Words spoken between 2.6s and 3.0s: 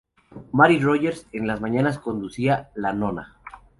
""La